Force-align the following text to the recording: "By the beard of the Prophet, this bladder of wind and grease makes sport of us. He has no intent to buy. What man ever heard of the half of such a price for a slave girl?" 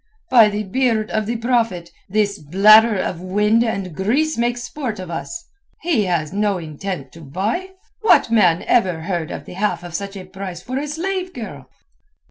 "By 0.31 0.49
the 0.49 0.63
beard 0.63 1.11
of 1.11 1.27
the 1.27 1.35
Prophet, 1.37 1.91
this 2.09 2.39
bladder 2.39 2.97
of 2.97 3.21
wind 3.21 3.63
and 3.63 3.93
grease 3.95 4.35
makes 4.35 4.63
sport 4.63 4.97
of 4.97 5.11
us. 5.11 5.45
He 5.81 6.05
has 6.05 6.33
no 6.33 6.57
intent 6.57 7.11
to 7.11 7.21
buy. 7.21 7.73
What 8.01 8.31
man 8.31 8.63
ever 8.63 9.01
heard 9.01 9.29
of 9.29 9.45
the 9.45 9.53
half 9.53 9.83
of 9.83 9.93
such 9.93 10.17
a 10.17 10.25
price 10.25 10.63
for 10.63 10.79
a 10.79 10.87
slave 10.87 11.35
girl?" 11.35 11.69